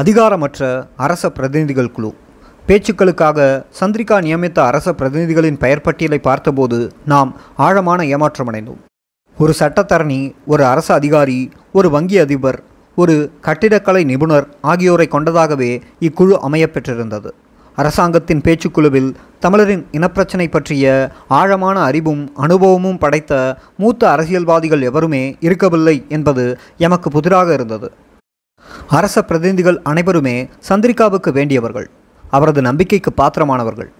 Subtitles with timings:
[0.00, 2.14] அதிகாரமற்ற அரச பிரதிநிதிகள் குழு.
[2.68, 3.38] பேச்சுக்களுக்காக
[3.80, 8.80] சந்திரிகா நியமித்த அரச பிரதிநிதிகளின் பெயர் பட்டியலை பார்த்தபோது நாம் ஆழமான ஏமாற்றமடைந்தோம்.
[9.38, 12.62] ஒரு சட்டத்தரணி ஒரு அரசு அதிகாரி ஒரு வங்கி அதிபர்
[12.96, 17.30] ஒரு கட்டிடக்கலை நிபுணர் ஆகியோரை கொண்டதாகவே இக்குழு அமையப்பெற்றிருந்தது
[17.76, 27.10] அரசாங்கத்தின் பேச்சுக்குழுவில் தமிழரின் இனப்பிரச்சினை பற்றிய ஆழமான அறிவும் அனுபவமும் படைத்த மூத்த அரசியல்வாதிகள் எவருமே இருக்கவில்லை என்பது எமக்கு
[27.10, 27.92] புதிராக இருந்தது.
[28.88, 31.90] அரச பிரதிநிதிகள் அனைவருமே சந்திரிகாவுக்கு வேண்டியவர்கள்.
[32.30, 33.90] அவரது நம்பிக்கைக்கு பாத்திரமானவர்கள்.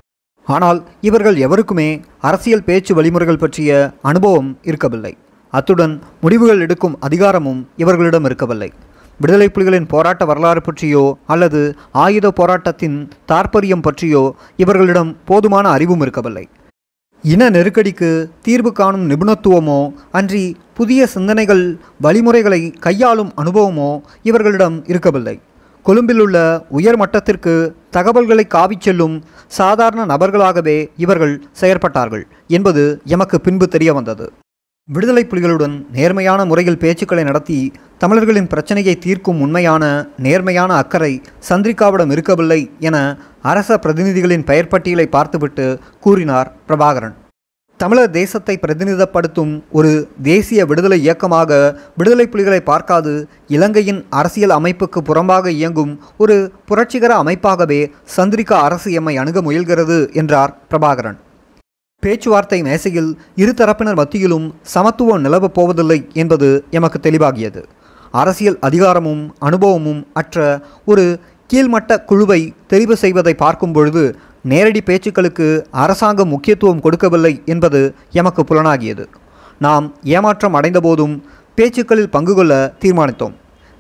[0.49, 5.17] ஆனால் இவர்கள் எவருக்குமே அரசியல் பேச்சு வழிமுறைகள் பற்றிய அனுபவம் இருக்கவில்லை.
[5.51, 8.73] அத்துடன் முடிவுகள் எடுக்கும் அதிகாரமும் இவர்களிடம் இருக்கவில்லை.
[9.21, 11.61] விடுதலை புலிகளின் போராட்ட வரலாறு பற்றியோ அல்லது
[11.93, 16.49] ஆயுத போராட்டத்தின் தாற்பரியம் பற்றியோ இவர்களிடம் போதுமான அறிவும் இருக்கவில்லை.
[17.25, 21.65] இன நெருக்கடிக்கு தீர்வு காணும் நிபுணத்துவமோ அன்றி புதிய சிந்தனைகள்
[22.01, 23.91] வழிமுறைகளை கையாளும் அனுபவமோ
[24.29, 25.37] இவர்களிடம் இருக்கவில்லை.
[25.87, 26.37] கொழும்பில் உள்ள
[26.79, 27.55] உயர் மட்டத்திற்கு
[27.97, 29.17] தகவல்களை காவிச் செல்லும்
[29.59, 32.25] சாதாரண நபர்களாகவே இவர்கள் செயற்பட்டார்கள்
[32.57, 32.85] என்பது
[33.17, 34.27] எமக்கு பின்பு தெரிய வந்தது
[34.89, 37.59] விடுதலை புலிகளுடன் நேர்மையான முறையில் பேச்சுக்களை நடத்தி
[38.03, 39.85] தமிழர்களின் பிரச்சனையை தீர்க்கும் உண்மையான
[40.27, 41.13] நேர்மையான அக்கறை
[41.49, 42.97] சந்திரிகாவிடம் இருக்கவில்லை என
[43.53, 45.67] அரச பிரதிநிதிகளின் பெயர் பட்டியலை பார்த்துவிட்டு
[46.01, 47.17] கூறினார் பிரபாகரன்.
[47.81, 49.91] தமிழர் தேசத்தை பிரதிநிதப்படுத்தும் ஒரு
[50.23, 51.51] தேசிய விடுதலை இயக்கமாக
[51.97, 53.13] விடுதலை புலிகளை பார்க்காது
[53.47, 57.81] இலங்கையின் அரசியல் அமைப்புக்கு புறம்பாக இயங்கும் ஒரு புரட்சிகர அமைப்பாகவே
[58.17, 61.19] சந்திரிகா அரசு எம்மை அணுக முயல்கிறது என்றார் பிரபாகரன்.
[62.03, 67.63] பேச்சுவார்த்தை மேசையில் இரு தரப்பினர் மத்தியிலும் சமத்துவம் நிலவப் போவதில்லை என்பது எமக்கு தெளிவாகியது.
[68.15, 70.39] அரசியல் அதிகாரமும் அனுபவமும் அற்ற
[70.85, 71.05] ஒரு
[71.51, 74.05] கீழ்மட்ட குழுவை தெரிவு செய்வதை பார்க்கும் பொழுது
[74.51, 79.05] நேரடி பேச்சுக்களுக்கு அரசாங்கம் முக்கியத்துவம் கொடுக்கவில்லை என்பது எமக்கு புலனாகியது.
[79.59, 81.15] நாம் ஏமாற்றம் அடைந்தபோதும்
[81.57, 83.35] பேச்சுக்களில் பங்கு கொள்ள தீர்மானித்தோம்.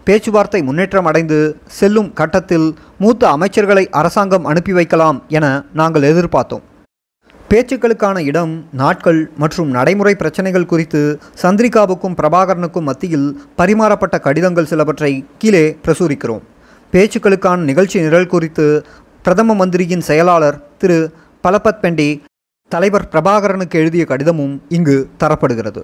[0.05, 6.65] பேச்சுவார்த்தை முன்னேற்றம் அடைந்து செல்லும் கட்டத்தில் மூத்த அமைச்சர்களை அரசாங்கம் அனுப்பி வைக்கலாம் என நாங்கள் எதிர்பார்த்தோம்.
[7.51, 16.45] பேச்சுக்களுக்கான இடம் நாட்கள் மற்றும் நடைமுறை பிரச்சனைகள் குறித்து சந்திரிகாவுக்கும் பிரபாகரனுக்கும் மத்தியில் பரிமாறப்பட்ட கடிதங்கள் சிலவற்றை கீழே பிரசுரிக்கிறோம்.
[16.92, 18.85] பேச்சுக்களுக்கான நிகழ்ச்சி நிரல் குறித்து
[19.24, 20.96] பிரதம மந்திரியின் செயலாளர் திரு.
[21.45, 22.23] பலபத் பெண்டி
[22.68, 25.83] தலைவர் பிரபாகரனுக்கு எழுதிய கடிதமும் இங்கு தரப்படுகிறது.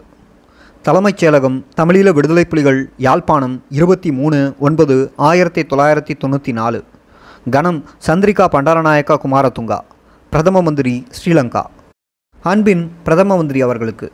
[0.82, 6.84] தலைமைச் செயலகம் தமிழீழ விடுதலை புலிகள் யாழ்ப்பாணம் இருபத்தி மூணு ஒன்பது ஆயிரத்தி தொள்ளாயிரத்தி தொண்ணூற்றி நாலு.
[7.50, 9.78] கணம் சந்திரிகா பண்டாரநாயக்கா குமாரதுங்கா
[10.30, 11.62] பிரதம மந்திரி ஸ்ரீலங்கா.
[12.42, 14.12] அன்பின் பிரதம மந்திரி அவர்களுக்கு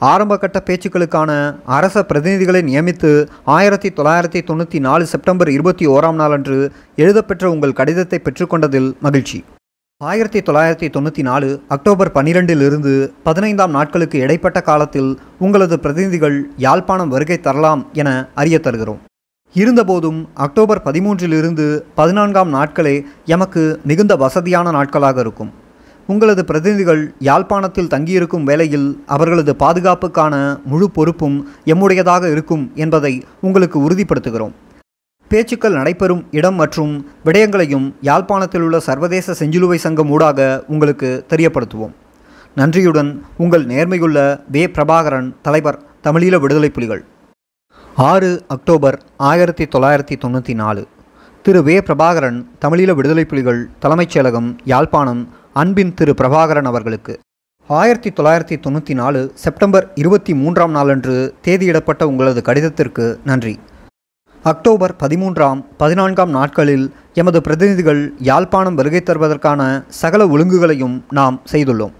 [0.00, 1.30] ஆரம்பகட்ட பேச்சுக்களுக்கான
[1.64, 8.98] அரச பிரதிநிதிகளை நியமித்து ஆயிரத்தி தொள்ளாயிரத்தி தொண்ணூற்றி நாலு செப்டம்பர் இருபத்தி ஓராம் நாளன்று எழுதப்பெற்ற உங்கள் கடிதத்தை பெற்றுக்கொண்டதில்
[9.00, 9.44] மகிழ்ச்சி.
[9.96, 17.86] ஆயிரத்தி தொள்ளாயிரத்தி தொண்ணூற்றி நாலு அக்டோபர் பன்னிரெண்டிலிருந்து பதினைந்தாம் நாட்களுக்கு இடைப்பட்ட காலத்தில் உங்களது பிரதிநிதிகள் யாழ்ப்பாணம் வருகை தரலாம்
[17.92, 19.00] என அறிய தருகிறோம்.
[19.54, 25.52] இருந்தபோதும் அக்டோபர் பதிமூன்றிலிருந்து பதினான்காம் நாட்களே எமக்கு மிகுந்த வசதியான நாட்களாக இருக்கும்.
[26.08, 34.52] உங்களது பிரதிநிதிகள் யாழ்ப்பாணத்தில் தங்கியிருக்கும் வேளையில் அவர்களது பாதுகாப்புக்கான முழு பொறுப்பும் எம்முடையதாக இருக்கும் என்பதை உங்களுக்கு உறுதிப்படுத்துகிறோம்.
[35.28, 41.92] பேச்சுக்கள் நடைபெறும் இடம் மற்றும் விடயங்களையும் யாழ்ப்பாணத்தில் உள்ள சர்வதேச செஞ்சிலுவை சங்கம் ஊடாக உங்களுக்கு தெரியப்படுத்துவோம்.
[42.54, 44.66] நன்றியுடன் உங்கள் நேர்மையுள்ள வே.
[44.66, 47.04] பிரபாகரன் தலைவர் தமிழீழ விடுதலை புலிகள்.
[47.96, 50.86] ஆறு அக்டோபர் ஆயிரத்தி தொள்ளாயிரத்தி தொண்ணூற்றி நாலு.
[51.42, 51.62] திரு.
[51.62, 51.78] வே.
[51.78, 55.28] பிரபாகரன் தமிழீழ விடுதலை புலிகள் தலைமைச் செயலகம் யாழ்ப்பாணம்
[55.60, 57.12] அன்பின் திரு பிரபாகரன் அவர்களுக்கு.
[57.68, 61.14] ஆயிரத்தி தொள்ளாயிரத்தி தொண்ணூற்றி நாலு செப்டம்பர் இருபத்தி மூன்றாம் நாளன்று
[61.46, 63.54] தேதியிடப்பட்ட உங்களது கடிதத்திற்கு நன்றி.
[64.44, 66.84] அக்டோபர் பதிமூன்றாம் பதினான்காம் நாட்களில்
[67.20, 69.62] எமது பிரதிநிதிகள் யாழ்ப்பாணம் வருகை தருவதற்கான
[70.02, 71.96] சகல ஒழுங்குகளையும் நாம் செய்துள்ளோம்.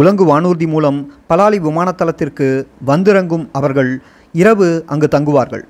[0.00, 1.00] உலங்கு வானூர்தி மூலம்
[1.32, 2.48] பலாலி விமானத்தளத்திற்கு
[2.86, 3.92] வந்திறங்கும் அவர்கள்
[4.42, 5.64] இரவு அங்கு தங்குவார்கள்.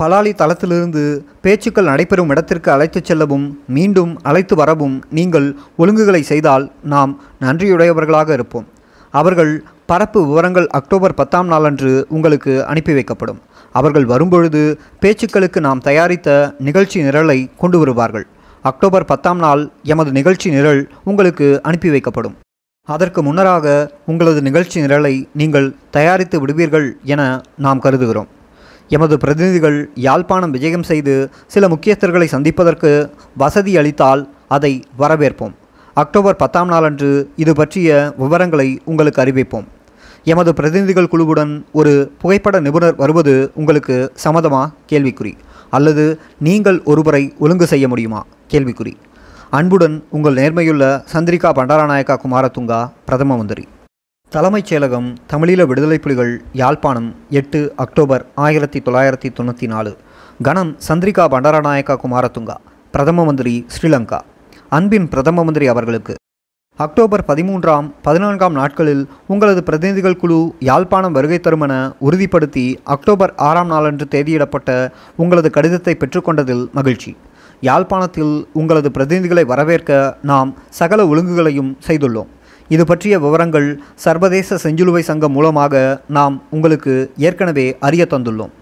[0.00, 1.02] பலாலி தளத்திலிருந்து
[1.44, 3.46] பேச்சுக்கள் நடைபெறும் இடத்திற்கு அழைத்துச் செல்லவும்
[3.76, 5.46] மீண்டும் அழைத்து வரவும் நீங்கள்
[5.78, 8.66] ஒழுங்குகளை செய்தால் நாம் நன்றியுடையவர்களாக இருப்போம்.
[9.10, 13.40] அவர்கள் பரப்பு விவரங்கள் அக்டோபர் பத்தாம் நாளன்று உங்களுக்கு அனுப்பி வைக்கப்படும்.
[13.72, 14.62] அவர்கள் வரும்பொழுது
[15.00, 18.26] பேச்சுக்களுக்கு நாம் தயாரித்த நிகழ்ச்சி நிரலை கொண்டு வருவார்கள்.
[18.62, 22.36] அக்டோபர் பத்தாம் நாள் எமது நிகழ்ச்சி நிரல் உங்களுக்கு அனுப்பி வைக்கப்படும்.
[22.88, 23.66] அதற்கு முன்னராக
[24.06, 27.22] உங்களது நிகழ்ச்சி நிரலை நீங்கள் தயாரித்து விடுவீர்கள் என
[27.56, 28.30] நாம் கருதுகிறோம்.
[28.88, 35.54] எமது பிரதிநிதிகள் யாழ்ப்பாணம் விஜயம் செய்து சில முக்கியஸ்தர்களை சந்திப்பதற்கு வசதி அளித்தால் அதை வரவேற்போம்.
[35.94, 39.64] அக்டோபர் பத்தாம் நாளன்று இது பற்றிய விவரங்களை உங்களுக்கு அறிவிப்போம்.
[40.24, 44.72] எமது பிரதிநிதிகள் குழுவுடன் ஒரு புகைப்பட நிபுணர் வருவது உங்களுக்கு சம்மதமா?
[44.92, 45.32] கேள்விக்குறி.
[45.70, 48.26] அல்லது நீங்கள் ஒருவரை ஒழுங்கு செய்ய முடியுமா?
[48.50, 48.92] கேள்விக்குறி.
[49.50, 53.68] அன்புடன் உங்கள் நேர்மையுள்ள சந்திரிகா பண்டாரநாயக்கா குமாரதுங்கா பிரதம மந்திரி.
[54.34, 59.96] தலைமைச் செயலகம் தமிழீழ விடுதலை புலிகள் யாழ்ப்பாணம் எட்டு அக்டோபர் ஆயிரத்தி தொள்ளாயிரத்தி தொண்ணூற்றி நாலு.
[60.42, 62.56] கணம் சந்திரிகா பண்டாரநாயக்கா குமாரதுங்கா
[62.90, 64.18] பிரதம மந்திரி ஸ்ரீலங்கா.
[64.68, 66.14] அன்பின் பிரதம மந்திரி அவர்களுக்கு.
[66.76, 74.08] அக்டோபர் பதிமூன்றாம் பதினான்காம் நாட்களில் உங்களது பிரதிநிதிகள் குழு யாழ்ப்பாணம் வருகை தரும் என உறுதிப்படுத்தி அக்டோபர் ஆறாம் நாளன்று
[74.10, 77.16] தேதியிடப்பட்ட உங்களது கடிதத்தை பெற்றுக்கொண்டதில் மகிழ்ச்சி.
[77.60, 82.30] யாழ்ப்பாணத்தில் உங்களது பிரதிநிதிகளை வரவேற்க நாம் சகல ஒழுங்குகளையும் செய்துள்ளோம்.
[82.74, 83.66] இது பற்றிய விவரங்கள்
[84.04, 85.74] சர்வதேச செஞ்சிலுவை சங்கம் மூலமாக
[86.16, 86.94] நாம் உங்களுக்கு
[87.26, 88.52] ஏற்கனவே அறிய தந்துள்ளோம்.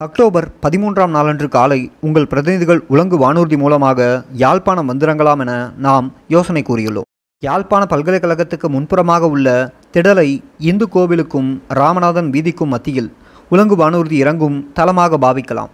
[0.00, 4.00] அக்டோபர் பதிமூன்றாம் நாளன்று காலை உங்கள் பிரதிநிதிகள் உலங்கு வானூர்தி மூலமாக
[4.42, 5.52] யாழ்ப்பாணம் வந்திறங்கலாம் என
[5.86, 7.08] நாம் யோசனை கூறியுள்ளோம்.
[7.42, 9.48] யாழ்ப்பாண பல்கலைக்கழகத்துக்கு முன்புறமாக உள்ள
[9.94, 10.28] திடலை
[10.70, 13.12] இந்து கோவிலுக்கும் ராமநாதன் வீதிக்கும் மத்தியில்
[13.54, 15.72] உலங்கு வானூர்தி இறங்கும் தளமாக பாவிக்கலாம்.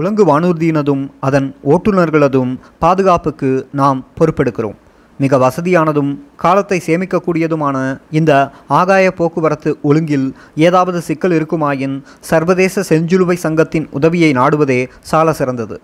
[0.00, 2.52] உலங்கு வானூர்தியினதும் அதன் ஓட்டுநர்களதும்
[2.82, 4.78] பாதுகாப்புக்கு நாம் பொறுப்பெடுக்கிறோம்.
[5.22, 6.10] மிக வசதியானதும்
[6.42, 7.76] காலத்தை சேமிக்கக்கூடியதுமான
[8.18, 8.32] இந்த
[8.78, 10.26] ஆகாய போக்குவரத்து ஒழுங்கில்
[10.66, 11.96] ஏதாவது சிக்கல் இருக்குமாயின்
[12.30, 14.80] சர்வதேச செஞ்சிலுவை சங்கத்தின் உதவியை நாடுவதே
[15.10, 15.78] சால சிறந்தது.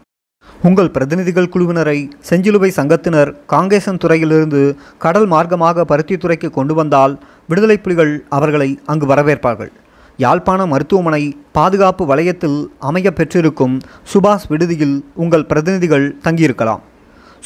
[0.69, 1.99] உங்கள் பிரதிநிதிகள் குழுவினரை
[2.29, 4.63] செஞ்சிலுவை சங்கத்தினர் காங்கேசன் துறையிலிருந்து
[5.05, 7.15] கடல் மார்க்கமாக பருத்தித்துறைக்கு கொண்டு வந்தால்
[7.51, 9.73] விடுதலை புலிகள் அவர்களை அங்கு வரவேற்பார்கள்.
[10.19, 11.23] யாழ்ப்பாண மருத்துவமனை
[11.59, 12.59] பாதுகாப்பு வலயத்தில்
[12.89, 13.77] அமைய பெற்றிருக்கும்
[14.13, 16.83] சுபாஷ் விடுதியில் உங்கள் பிரதிநிதிகள் தங்கியிருக்கலாம்.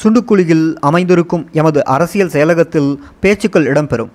[0.01, 4.11] சுண்டுக்குழியில் அமைந்திருக்கும் எமது அரசியல் செயலகத்தில் பேச்சுக்கள் இடம்பெறும்.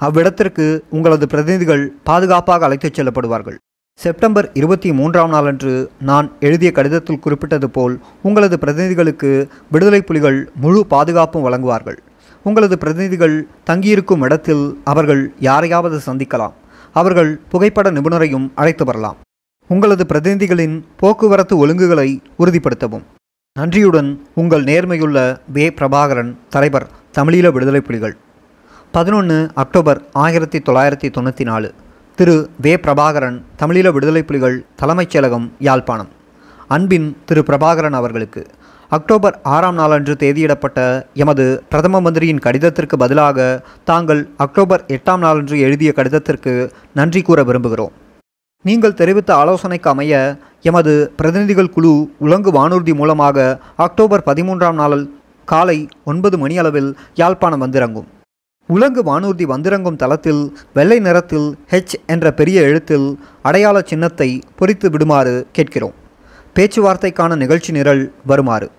[0.00, 3.56] அவ்விடத்திற்கு உங்களது பிரதிநிதிகள் பாதுகாப்பாக அழைத்துச் செல்லப்படுவார்கள்.
[4.00, 11.46] செப்டம்பர் இருபத்தி மூன்றாம் நாளன்று நான் எழுதிய கடிதத்தில் குறிப்பிட்டது போல் உங்களது பிரதிநிதிகளுக்கு விடுதலை புலிகள் முழு பாதுகாப்பும்
[11.46, 11.98] வழங்குவார்கள்.
[12.44, 16.52] உங்களது பிரதிநிதிகள் தங்கியிருக்கும் இடத்தில் அவர்கள் யாரையாவது சந்திக்கலாம்.
[16.92, 19.16] அவர்கள் புகைப்பட நிபுணரையும் அழைத்து வரலாம்.
[19.68, 22.08] உங்களது பிரதிநிதிகளின் போக்குவரத்து ஒழுங்குகளை
[22.38, 23.06] உறுதிப்படுத்தவும்.
[23.56, 25.68] நன்றியுடன் உங்கள் நேர்மையுள்ள வே.
[25.68, 26.86] பிரபாகரன் தலைவர்
[27.18, 28.16] தமிழீழ விடுதலை புலிகள்.
[28.92, 31.74] பதினொன்று அக்டோபர் ஆயிரத்தி தொள்ளாயிரத்தி தொண்ணூற்றி நாலு
[32.16, 32.50] திரு.
[32.60, 32.76] வே.
[32.76, 36.08] பிரபாகரன் தமிழீழ விடுதலை புலிகள் தலைமைச் செயலகம் யாழ்ப்பாணம்.
[36.68, 37.42] அன்பின் திரு.
[37.46, 38.46] பிரபாகரன் அவர்களுக்கு
[38.88, 46.70] அக்டோபர் ஆறாம் நாளன்று தேதியிடப்பட்ட எமது பிரதம மந்திரியின் கடிதத்திற்கு பதிலாக தாங்கள் அக்டோபர் எட்டாம் நாளன்று எழுதிய கடிதத்திற்கு
[46.94, 48.04] நன்றி கூற விரும்புகிறோம்.
[48.66, 50.12] நீங்கள் தெரிவித்த ஆலோசனைக்கு அமைய
[50.68, 55.02] எமது பிரதிநிதிகள் குழு உலங்கு வானூர்தி மூலமாக அக்டோபர் பதிமூன்றாம் நாள்
[55.44, 58.08] காலை ஒன்பது மணியளவில் யாழ்ப்பாணம் வந்திறங்கும்.
[58.68, 60.42] உலங்கு வானூர்தி வந்திறங்கும் தளத்தில்
[60.74, 63.06] வெள்ளை நிறத்தில் ஹெச் என்ற பெரிய எழுத்தில்
[63.42, 65.94] அடையாள சின்னத்தை பொறித்து விடுமாறு கேட்கிறோம்.
[66.56, 68.70] பேச்சுவார்த்தைக்கான நிகழ்ச்சி நிரல் வருமாறு.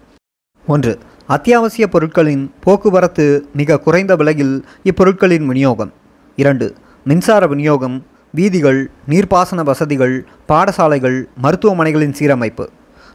[0.67, 0.95] ஒன்று
[1.27, 5.93] அத்தியாவசிய பொருட்களின் போக்குவரத்து மிக குறைந்த விலையில் இப்பொருட்களின் விநியோகம்.
[6.35, 6.73] இரண்டு
[7.03, 7.97] மின்சார விநியோகம்
[8.31, 12.67] வீதிகள் நீர்ப்பாசன வசதிகள் பாடசாலைகள் மருத்துவமனைகளின் சீரமைப்பு.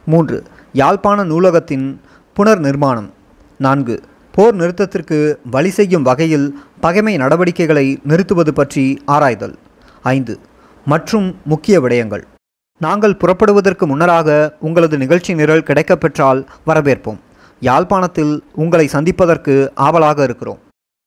[0.05, 0.43] மூன்று
[0.73, 2.01] யாழ்ப்பாண நூலகத்தின்
[2.35, 3.09] புனர் நிர்மாணம்
[3.57, 4.01] நான்கு
[4.31, 9.55] போர் நிறுத்தத்திற்கு வழி செய்யும் வகையில் பகைமை நடவடிக்கைகளை நிறுத்துவது பற்றி ஆராய்தல்.
[10.01, 10.39] ஐந்து
[10.85, 12.23] மற்றும் முக்கிய விடயங்கள்.
[12.77, 17.17] நாங்கள் புறப்படுவதற்கு முன்னராக உங்களது நிகழ்ச்சி நிரல் கிடைக்கப்பெற்றால் வரவேற்போம்.
[17.59, 20.59] யாழ்ப்பாணத்தில் உங்களை சந்திப்பதற்கு ஆவலாக இருக்கிறோம்.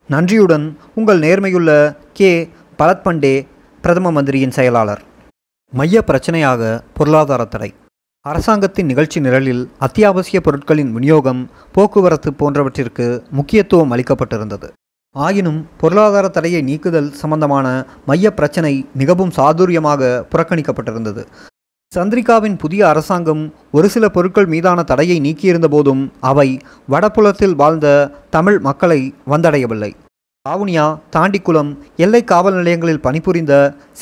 [0.09, 2.51] நன்றியுடன் உங்கள் நேர்மையுள்ள கே.
[2.79, 3.47] பலத்பண்டே
[3.87, 5.03] பிரதம மந்திரியின் செயலாளர்.
[5.73, 7.75] மைய பிரச்சனையாக பொருளாதார தடை.
[8.23, 14.69] அரசாங்கத்தின் நிகழ்ச்சி நிரலில் அத்தியாவசிய பொருட்களின் விநியோகம் போக்குவரத்து போன்றவற்றிற்கு முக்கியத்துவம் அளிக்கப்பட்டிருந்தது.
[15.13, 21.25] ஆயினும் பொருளாதார தடையை நீக்குதல் சம்பந்தமான மைய பிரச்சனை மிகவும் சாதுரியமாக புறக்கணிக்கப்பட்டிருந்தது.
[21.95, 26.59] சந்திரிகாவின் புதிய அரசாங்கம் ஒரு சில பொருட்கள் மீதான தடையை நீக்கியிருந்த போதும் அவை
[26.91, 29.95] வடபுலத்தில் வாழ்ந்த தமிழ் மக்களை வந்தடையவில்லை.
[30.51, 31.71] ஆவுனியா தாண்டிக்குளம்
[32.05, 33.53] எல்லை காவல் நிலையங்களில் பணிபுரிந்த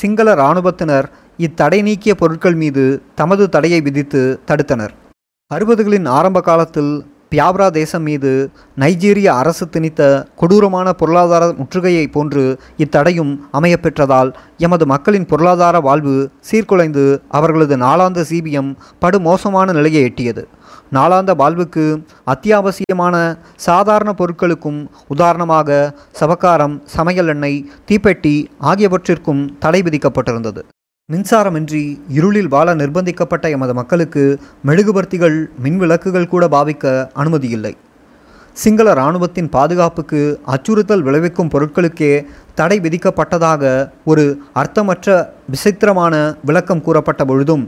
[0.01, 1.07] சிங்கள இராணுவத்தினர்
[1.45, 2.83] இத்தடை நீக்கிய பொருட்கள் மீது
[3.15, 4.93] தமது தடையை விதித்து தடுத்தனர்.
[5.51, 6.93] அறுபதுகளின் ஆரம்ப காலத்தில்
[7.31, 8.31] பியாப்ரா தேசம் மீது
[8.79, 10.01] நைஜீரிய அரசு திணித்த
[10.35, 12.43] கொடூரமான பொருளாதார முற்றுகையை போன்று
[12.77, 16.15] இத்தடையும் அமையப்பெற்றதால் எமது மக்களின் பொருளாதார வாழ்வு
[16.49, 18.71] சீர்குலைந்து அவர்களது நாளாந்த சிபிஎம்
[19.01, 20.45] படுமோசமான நிலையை எட்டியது.
[20.91, 23.15] நாளாந்த வாழ்வுக்கு அத்தியாவசியமான
[23.55, 30.63] சாதாரண பொருட்களுக்கும் உதாரணமாக சவக்காரம் சமையல் எண்ணெய் தீப்பெட்டி ஆகியவற்றிற்கும் தடை விதிக்கப்பட்டிருந்தது.
[31.13, 37.73] மின்சாரமின்றி இருளில் வாழ நிர்பந்திக்கப்பட்ட எமது மக்களுக்கு மெழுகுபர்த்திகள் மின்விளக்குகள் கூட பாவிக்க அனுமதியில்லை.
[38.53, 42.25] சிங்கள இராணுவத்தின் பாதுகாப்புக்கு அச்சுறுத்தல் விளைவிக்கும் பொருட்களுக்கே
[42.55, 47.65] தடை விதிக்கப்பட்டதாக ஒரு அர்த்தமற்ற விசித்திரமான விளக்கம் கூறப்பட்ட பொழுதும்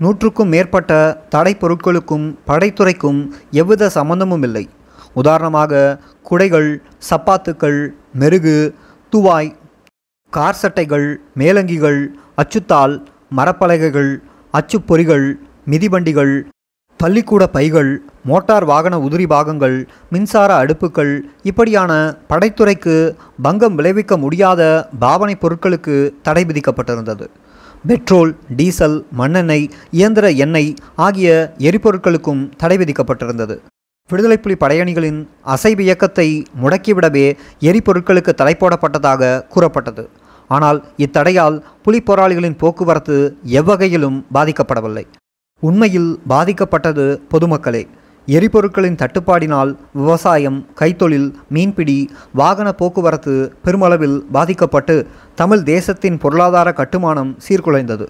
[0.00, 0.92] நூற்றுக்கும் மேற்பட்ட
[1.28, 3.20] தடை பொருட்களுக்கும் படைத்துறைக்கும்
[3.60, 4.64] எவ்வித சம்பந்தமும் இல்லை.
[5.20, 6.70] உதாரணமாக குடைகள்
[7.10, 7.78] சப்பாத்துக்கள்
[8.12, 8.56] மெருகு
[9.12, 9.50] துவாய்
[10.32, 11.06] கார் சட்டைகள்
[11.40, 12.00] மேலங்கிகள்
[12.42, 12.94] அச்சுத்தாள்
[13.36, 14.12] மரப்பலகைகள்
[14.54, 15.26] அச்சுப்பொறிகள்
[15.72, 16.34] மிதிவண்டிகள்
[17.00, 17.90] பள்ளிக்கூட பைகள்
[18.24, 19.76] மோட்டார் வாகன உதிரி பாகங்கள்
[20.10, 21.12] மின்சார அடுப்புகள்
[21.42, 21.92] இப்படியான
[22.28, 22.94] படைத்துறைக்கு
[23.42, 24.62] பங்கம் விளைவிக்க முடியாத
[24.98, 27.26] பாவனை பொருட்களுக்கு தடை விதிக்கப்பட்டிருந்தது.
[27.84, 33.56] பெட்ரோல் டீசல் மண்ணெண்ணெய் இயந்திர எண்ணெய் ஆகிய எரிபொருட்களுக்கும் தடை விதிக்கப்பட்டிருந்தது.
[34.10, 40.08] விடுதலை புலி படையணிகளின் அசைவு இயக்கத்தை முடக்கிவிடவே எரிபொருட்களுக்கு தடை போடப்பட்டதாக கூறப்பட்டது.
[40.48, 45.04] ஆனால் இத்தடையால் புலி போராளிகளின் போக்குவரத்து எவ்வகையிலும் பாதிக்கப்படவில்லை.
[45.60, 47.86] உண்மையில் பாதிக்கப்பட்டது பொதுமக்களே.
[48.34, 51.98] எரிபொருட்களின் தட்டுப்பாடினால் விவசாயம் கைத்தொழில் மீன்பிடி
[52.32, 54.96] வாகன போக்குவரத்து பெருமளவில் பாதிக்கப்பட்டு
[55.34, 58.06] தமிழ் தேசத்தின் பொருளாதார கட்டுமானம் சீர்குலைந்தது.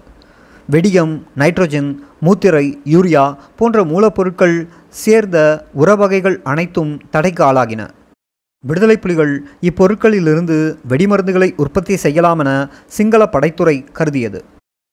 [0.71, 1.91] வெடியம் நைட்ரஜன்
[2.25, 4.57] மூத்திரை யூரியா போன்ற மூலப்பொருட்கள்
[5.03, 5.37] சேர்ந்த
[5.79, 7.81] உரவகைகள் அனைத்தும் தடைக்கு ஆளாகின.
[8.63, 10.57] விடுதலை புலிகள் இப்பொருட்களிலிருந்து
[10.89, 12.51] வெடிமருந்துகளை உற்பத்தி செய்யலாமென
[12.85, 14.39] சிங்கள படைத்துறை கருதியது.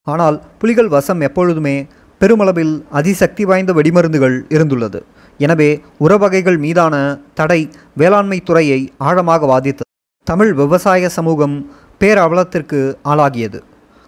[0.06, 1.86] ஆனால் புலிகள் வசம் எப்பொழுதுமே
[2.20, 5.00] பெருமளவில் அதிசக்தி வாய்ந்த வெடிமருந்துகள் இருந்துள்ளது.
[5.38, 5.70] எனவே
[6.04, 6.94] உரவகைகள் மீதான
[7.38, 7.60] தடை
[8.00, 9.90] வேளாண்மை துறையை ஆழமாக பாதித்தது
[10.26, 11.56] தமிழ் விவசாய சமூகம்
[12.02, 12.80] பேரவலத்திற்கு
[13.12, 13.58] ஆளாகியது.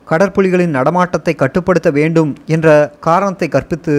[0.06, 2.68] கடற்புலிகளின் நடமாட்டத்தை கட்டுப்படுத்த வேண்டும் என்ற
[3.06, 3.96] காரணத்தை கற்பித்து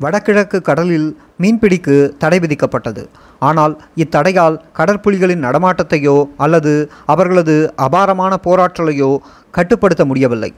[0.00, 1.08] வடகிழக்கு கடலில்
[1.42, 3.02] மீன்பிடிக்கு தடை விதிக்கப்பட்டது.
[3.48, 6.72] ஆனால் இத்தடையால் கடற்புலிகளின் நடமாட்டத்தையோ அல்லது
[7.12, 7.56] அவர்களது
[7.86, 9.10] அபாரமான போராற்றலையோ
[9.58, 10.50] கட்டுப்படுத்த முடியவில்லை.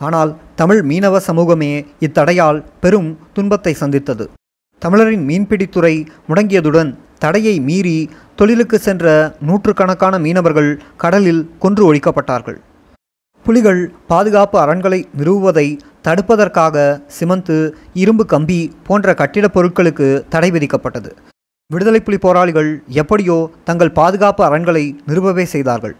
[0.00, 0.30] ஆனால்
[0.60, 4.26] தமிழ் மீனவ சமூகமே இத்தடையால் பெரும் துன்பத்தை சந்தித்தது.
[4.82, 5.94] தமிழரின் மீன்பிடித்துறை
[6.28, 12.58] முடங்கியதுடன் தடையை மீறி தொழிலுக்கு சென்ற நூற்றுக்கணக்கான மீனவர்கள் கடலில் கொன்று ஒழிக்கப்பட்டார்கள்.
[13.46, 17.56] புலிகள் பாதுகாப்பு அரண்களை நிறுவுவதை தடுப்பதற்காக சிமந்து
[17.94, 21.10] இரும்பு கம்பி போன்ற கட்டிடப் பொருட்களுக்கு தடை விதிக்கப்பட்டது.
[21.72, 22.70] விடுதலை புலி போராளிகள்
[23.02, 25.94] எப்படியோ தங்கள் பாதுகாப்பு அரண்களை நிறுவவே செய்தார்கள்.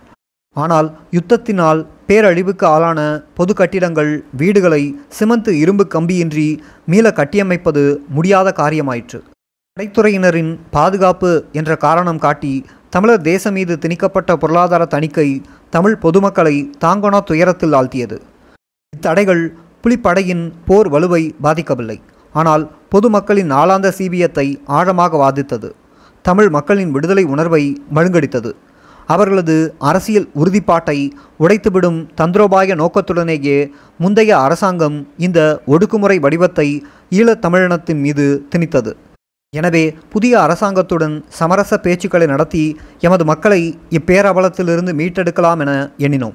[0.62, 3.00] ஆனால் யுத்தத்தினால் பேரழிவுக்கு ஆளான
[3.38, 4.82] பொது கட்டிடங்கள் வீடுகளை
[5.18, 6.48] சிமந்து இரும்பு கம்பியின்றி
[6.92, 7.82] மீள கட்டியமைப்பது
[8.16, 9.20] முடியாத காரியமாயிற்று.
[9.76, 12.52] படைத்துறையினரின் பாதுகாப்பு என்ற காரணம் காட்டி
[12.94, 15.28] தமிழர் தேசம் மீது திணிக்கப்பட்ட பொருளாதார தணிக்கை
[15.76, 18.18] தமிழ் பொதுமக்களை தாங்கொணா துயரத்தில் ஆழ்த்தியது.
[18.92, 19.42] இத்தடைகள்
[19.84, 21.98] புலிப்படையின் போர் வலுவை பாதிக்கவில்லை.
[22.34, 24.46] ஆனால் பொதுமக்களின் நாளாந்த சீபியத்தை
[24.78, 25.70] ஆழமாக வாதித்தது.
[26.24, 27.62] தமிழ் மக்களின் விடுதலை உணர்வை
[27.96, 28.52] மழுங்கடித்தது.
[29.06, 30.98] அவர்களது அரசியல் உறுதிப்பாட்டை
[31.38, 36.68] உடைத்துவிடும் தந்திரோபாய நோக்கத்துடனேயே முந்தைய அரசாங்கம் இந்த ஒடுக்குமுறை வடிவத்தை
[37.10, 38.92] ஈழத் தமிழினத்தின் மீது திணித்தது.
[39.50, 46.34] எனவே புதிய அரசாங்கத்துடன் சமரச பேச்சுக்களை நடத்தி எமது மக்களை இப்பேரபலத்திலிருந்து மீட்டெடுக்கலாம் என எண்ணினோம்.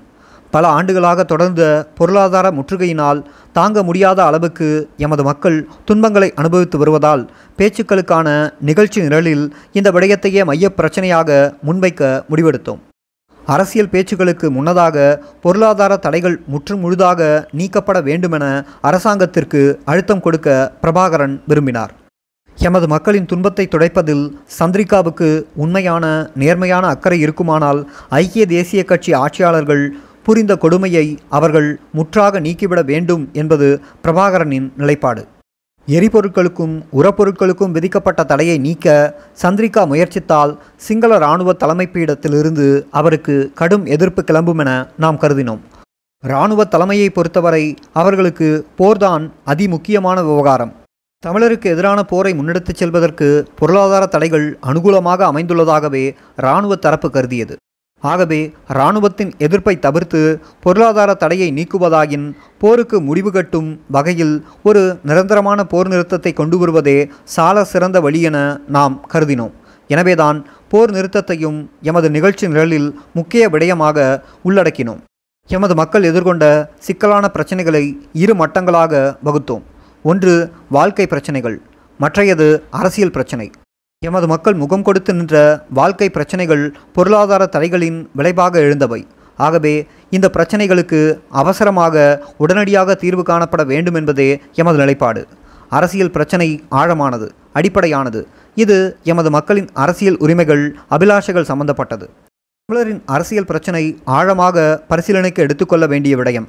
[0.52, 9.02] பல ஆண்டுகளாக தொடர்ந்த பொருளாதார முற்றுகையினால் தாங்க முடியாத அளவுக்கு எமது மக்கள் துன்பங்களை அனுபவித்து வருவதால் பேச்சுக்களுக்கான நிகழ்ச்சி
[9.02, 12.80] நிரலில் இந்த விடயத்தையே மையப் பிரச்சனையாக முன்வைக்க முடிவெடுத்தோம்.
[13.46, 21.98] அரசியல் பேச்சுக்களுக்கு முன்னதாக பொருளாதார தடைகள் முற்றுமுழுதாக நீக்கப்பட வேண்டுமென அரசாங்கத்திற்கு அழுத்தம் கொடுக்க பிரபாகரன் விரும்பினார்.
[22.58, 31.18] எமது மக்களின் துன்பத்தை துடைப்பதில் சந்திரிகாவுக்கு உண்மையான நேர்மையான அக்கறை இருக்குமானால் ஐக்கிய தேசிய கட்சி ஆட்சியாளர்கள் புரிந்த கொடுமையை
[31.30, 35.28] அவர்கள் முற்றாக நீக்கிவிட வேண்டும் என்பது பிரபாகரனின் நிலைப்பாடு.
[35.88, 44.88] எரிபொருட்களுக்கும் உரப்பொருட்களுக்கும் விதிக்கப்பட்ட தடையை நீக்க சந்திரிகா முயற்சித்தால் சிங்கள இராணுவ தலைமைப்பீடத்திலிருந்து அவருக்கு கடும் எதிர்ப்பு கிளம்பும் என
[44.98, 45.60] நாம் கருதினோம்.
[46.24, 50.74] இராணுவ தலைமையை பொறுத்தவரை அவர்களுக்கு போர்தான் அதிமுக்கியமான விவகாரம்.
[51.26, 57.56] தமிழருக்கு எதிரான போரை முன்னெடுத்துச் செல்வதற்கு பொருளாதார தடைகள் அனுகூலமாக அமைந்துள்ளதாகவே இராணுவ தரப்பு கருதியது.
[58.02, 66.34] ஆகவே இராணுவத்தின் எதிர்ப்பை தவிர்த்து பொருளாதார தடையை நீக்குவதாயின் போருக்கு முடிவு கட்டும் வகையில் ஒரு நிரந்தரமான போர் நிறுத்தத்தை
[66.34, 69.52] கொண்டு வருவதே சால சிறந்த வழி என நாம் கருதினோம்.
[69.88, 75.02] எனவேதான் போர் நிறுத்தத்தையும் எமது நிகழ்ச்சி நிரலில் முக்கிய விடயமாக உள்ளடக்கினோம்.
[75.48, 79.64] எமது மக்கள் எதிர்கொண்ட சிக்கலான பிரச்சனைகளை இரு மட்டங்களாக வகுத்தோம்.
[80.04, 81.62] ஒன்று வாழ்க்கை பிரச்சனைகள்.
[81.98, 83.50] மற்றையது அரசியல் பிரச்சனை.
[84.08, 85.38] எமது மக்கள் முகம் கொடுத்து நின்ற
[85.78, 86.62] வாழ்க்கை பிரச்சனைகள்
[86.96, 89.00] பொருளாதார தடைகளின் விளைவாக எழுந்தவை.
[89.46, 89.74] ஆகவே
[90.16, 91.00] இந்த பிரச்சனைகளுக்கு
[91.42, 92.06] அவசரமாக
[92.44, 94.30] உடனடியாக தீர்வு காணப்பட வேண்டும் என்பதே
[94.62, 95.24] எமது நிலைப்பாடு.
[95.80, 96.50] அரசியல் பிரச்சனை
[96.82, 97.28] ஆழமானது
[97.60, 98.22] அடிப்படையானது.
[98.64, 98.78] இது
[99.14, 100.64] எமது மக்களின் அரசியல் உரிமைகள்
[100.98, 102.08] அபிலாஷைகள் சம்பந்தப்பட்டது.
[102.66, 103.84] தமிழரின் அரசியல் பிரச்சனை
[104.20, 106.48] ஆழமாக பரிசீலனைக்கு எடுத்துக்கொள்ள வேண்டிய விடயம்.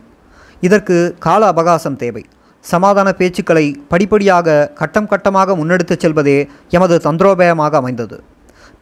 [0.69, 2.25] இதற்கு கால அவகாசம் தேவை.
[2.64, 6.38] சமாதான பேச்சுக்களை படிப்படியாக கட்டம் கட்டமாக முன்னெடுத்துச் செல்வதே
[6.76, 8.17] எமது தந்திரோபாயமாக அமைந்தது.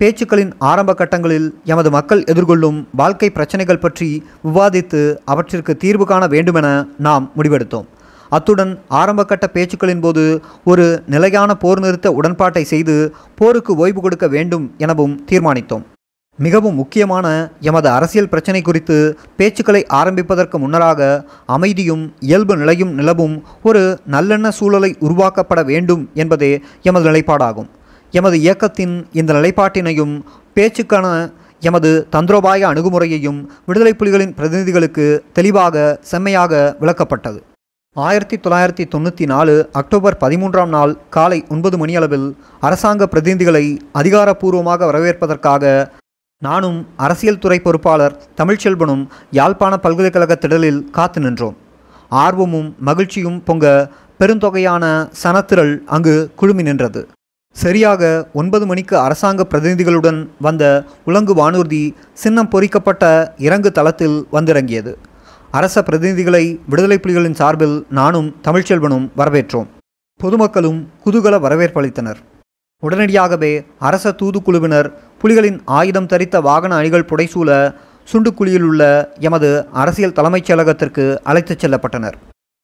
[0.00, 4.08] பேச்சுக்களின் ஆரம்ப கட்டங்களில் எமது மக்கள் எதிர்கொள்ளும் வாழ்க்கை பிரச்சனைகள் பற்றி
[4.48, 5.00] விவாதித்து
[5.32, 6.68] அவற்றிற்கு தீர்வு காண வேண்டுமென
[7.06, 7.86] நாம் முடிவெடுத்தோம்.
[8.36, 10.24] அத்துடன் ஆரம்பகட்ட பேச்சுக்களின் போது
[10.70, 12.96] ஒரு நிலையான போர் நிறுத்த உடன்பாட்டை செய்து
[13.40, 15.86] போருக்கு ஓய்வு கொடுக்க வேண்டும் எனவும் தீர்மானித்தோம்.
[16.38, 17.26] மிகவும் முக்கியமான
[17.68, 18.96] எமது அரசியல் பிரச்சனை குறித்து
[19.38, 21.00] பேச்சுக்களை ஆரம்பிப்பதற்கு முன்னராக
[21.54, 23.82] அமைதியும் இயல்பு நிலையும் நிலவும் ஒரு
[24.14, 26.52] நல்லெண்ண சூழலை உருவாக்கப்பட வேண்டும் என்பதே
[26.88, 27.68] எமது நிலைப்பாடாகும்.
[28.14, 30.14] எமது இயக்கத்தின் இந்த நிலைப்பாட்டினையும்
[30.56, 31.06] பேச்சுக்கான
[31.68, 35.76] எமது தந்திரோபாய அணுகுமுறையையும் விடுதலை புலிகளின் பிரதிநிதிகளுக்கு தெளிவாக
[36.10, 36.52] செம்மையாக
[36.82, 37.38] விளக்கப்பட்டது.
[37.96, 42.28] ஆயிரத்தி தொள்ளாயிரத்தி தொண்ணூற்றி நாலு அக்டோபர் பதிமூன்றாம் நாள் காலை ஒன்பது மணியளவில்
[42.60, 43.64] அரசாங்க பிரதிநிதிகளை
[44.00, 45.64] அதிகாரப்பூர்வமாக வரவேற்பதற்காக
[46.46, 49.00] நானும் அரசியல் துறை பொறுப்பாளர் தமிழ்ச்செல்வனும்
[49.38, 51.56] யாழ்ப்பாண பல்கலைக்கழக திடலில் காத்து நின்றோம்.
[52.24, 53.64] ஆர்வமும் மகிழ்ச்சியும் பொங்க
[54.20, 54.84] பெருந்தொகையான
[55.22, 57.02] சனத்திரள் அங்கு குழுமி நின்றது.
[57.56, 58.02] சரியாக
[58.40, 60.64] ஒன்பது மணிக்கு அரசாங்க பிரதிநிதிகளுடன் வந்த
[61.04, 61.82] உலங்கு வானூர்தி
[62.22, 64.94] சின்னம் பொறிக்கப்பட்ட இறங்கு தளத்தில் வந்திறங்கியது.
[65.50, 69.68] அரச பிரதிநிதிகளை விடுதலை புலிகளின் சார்பில் நானும் தமிழ்ச்செல்வனும் வரவேற்றோம்.
[70.20, 72.20] பொதுமக்களும் குதூகல வரவேற்பளித்தனர்
[72.82, 73.50] உடனடியாகவே
[73.88, 74.88] அரச தூதுக்குழுவினர்
[75.22, 77.74] புலிகளின் ஆயுதம் தரித்த வாகன அணிகள் புடைசூழ
[78.12, 82.12] சுண்டுக்குழியில் உள்ள எமது அரசியல் தலைமைச் செயலகத்திற்கு அழைத்துச் செல்லப்பட்டனர்.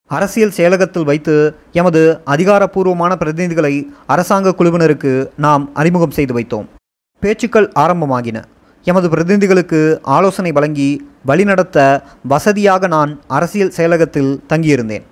[0.07, 6.67] அரசியல் செயலகத்தில் வைத்து எமது அதிகாரப்பூர்வமான பிரதிநிதிகளை அரசாங்க குழுவினருக்கு நாம் அறிமுகம் செய்து வைத்தோம்.
[7.21, 8.45] பேச்சுக்கள் ஆரம்பமாகின.
[8.85, 15.05] எமது பிரதிநிதிகளுக்கு ஆலோசனை வழங்கி வழிநடத்த வசதியாக நான் அரசியல் செயலகத்தில் தங்கியிருந்தேன்.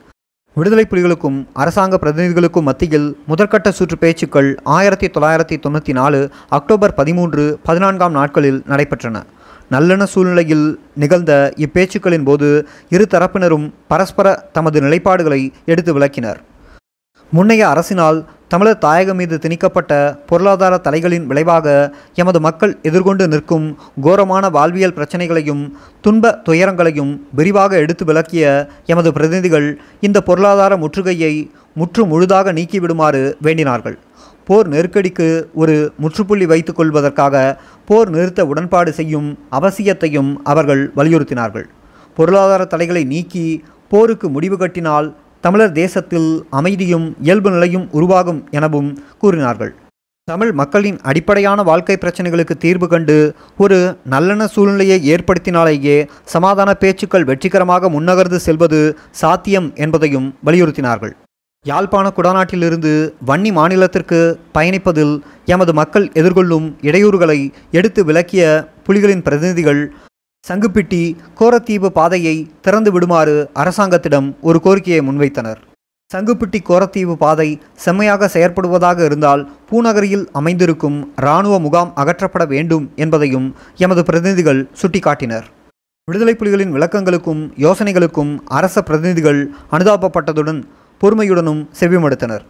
[0.58, 6.18] விடுதலை புலிகளுக்கும் அரசாங்க பிரதிநிதிகளுக்கும் மத்தியில் முதற்கட்ட சுற்று பேச்சுக்கள் ஆயிரத்தி தொள்ளாயிரத்தி தொண்ணூற்றி நாலு
[6.48, 9.22] அக்டோபர் பதிமூன்று பதினான்காம் நாட்களில் நடைபெற்றன.
[9.70, 16.40] நல்லெண்ண சூழ்நிலையில் நிகழ்ந்த இப்பேச்சுக்களின் போது இரு தரப்பினரும் பரஸ்பர தமது நிலைப்பாடுகளை எடுத்து விளக்கினர்.
[17.36, 18.18] முன்னைய அரசினால்
[18.52, 19.92] தமிழர் தாயகம் மீது திணிக்கப்பட்ட
[20.30, 21.66] பொருளாதார தலைகளின் விளைவாக
[22.22, 23.66] எமது மக்கள் எதிர்கொண்டு நிற்கும்
[24.06, 25.62] கோரமான வாழ்வியல் பிரச்சனைகளையும்
[26.00, 28.44] துன்ப துயரங்களையும் விரிவாக எடுத்து விளக்கிய
[28.92, 29.68] எமது பிரதிநிதிகள்
[30.00, 31.32] இந்த பொருளாதார முற்றுகையை
[31.80, 33.96] முற்று முழுதாக நீக்கிவிடுமாறு வேண்டினார்கள்.
[34.44, 37.44] போர் நெருக்கடிக்கு ஒரு முற்றுப்புள்ளி வைத்துக் கொள்வதற்காக
[37.90, 39.28] போர் நிறுத்த உடன்பாடு செய்யும்
[39.60, 41.66] அவசியத்தையும் அவர்கள் வலியுறுத்தினார்கள்.
[42.16, 43.46] பொருளாதார தடைகளை நீக்கி
[43.92, 45.08] போருக்கு முடிவு கட்டினால்
[45.44, 48.90] தமிழர் தேசத்தில் அமைதியும் இயல்பு நிலையும் உருவாகும் எனவும்
[49.22, 49.72] கூறினார்கள்.
[50.28, 53.16] தமிழ் மக்களின் அடிப்படையான வாழ்க்கை பிரச்சனைகளுக்கு தீர்வு கண்டு
[53.64, 53.78] ஒரு
[54.12, 55.96] நல்லெண்ண சூழ்நிலையை ஏற்படுத்தினாலேயே
[56.34, 58.80] சமாதான பேச்சுக்கள் வெற்றிகரமாக முன்னகர்ந்து செல்வது
[59.22, 61.14] சாத்தியம் என்பதையும் வலியுறுத்தினார்கள்.
[61.66, 62.92] யாழ்ப்பாண குடாநாட்டிலிருந்து
[63.28, 64.20] வன்னி மாநிலத்திற்கு
[64.56, 65.12] பயணிப்பதில்
[65.54, 67.38] எமது மக்கள் எதிர்கொள்ளும் இடையூறுகளை
[67.80, 68.44] எடுத்து விளக்கிய
[68.86, 69.82] புலிகளின் பிரதிநிதிகள்
[70.48, 71.00] சங்குப்பிட்டி
[71.38, 75.60] கோரத்தீவு பாதையை திறந்து விடுமாறு அரசாங்கத்திடம் ஒரு கோரிக்கையை முன்வைத்தனர்.
[76.10, 77.46] சங்குப்பிட்டி கோரத்தீவு பாதை
[77.84, 83.46] செம்மையாக செயற்படுவதாக இருந்தால் பூநகரியில் அமைந்திருக்கும் இராணுவ முகாம் அகற்றப்பட வேண்டும் என்பதையும்
[83.84, 85.46] எமது பிரதிநிதிகள் சுட்டிக்காட்டினர்.
[86.08, 90.60] விடுதலை புலிகளின் விளக்கங்களுக்கும் யோசனைகளுக்கும் அரச பிரதிநிதிகள் அனுதாபப்பட்டதுடன்
[91.00, 92.44] பொறுமையுடனும் செவிமடுத்தனர்.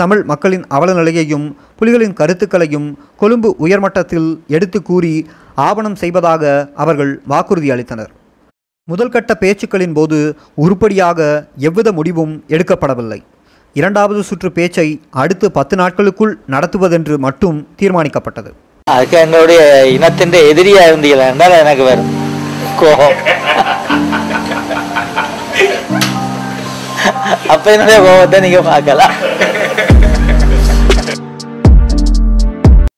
[0.00, 1.46] தமிழ் மக்களின் அவல நிலையையும்
[1.78, 2.88] புலிகளின் கருத்துக்களையும்
[3.20, 5.14] கொழும்பு உயர்மட்டத்தில் எடுத்து கூறி
[5.66, 6.42] ஆவணம் செய்வதாக
[6.82, 8.12] அவர்கள் வாக்குறுதி அளித்தனர்.
[8.88, 10.18] முதல்கட்ட பேச்சுக்களின் போது
[10.64, 11.18] உருப்படியாக
[11.68, 13.20] எவ்வித முடிவும் எடுக்கப்படவில்லை.
[13.80, 14.88] இரண்டாவது சுற்று பேச்சை
[15.22, 18.50] அடுத்து பத்து நாட்களுக்குள் நடத்துவதென்று மட்டும் தீர்மானிக்கப்பட்டது.
[18.94, 19.60] அதுக்கு எங்களுடைய
[19.96, 22.04] இனத்தின் எதிரியா இருந்தீங்களா என்றால் எனக்கு வேறு
[22.80, 23.18] கோபம்.
[27.50, 29.02] ಅಪ್ಪ ಏನಂದ್ರೆ ಹೋದ ನಿಮಗೆ ಆಗಲ್ಲ